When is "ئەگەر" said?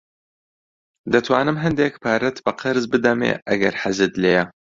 3.47-3.73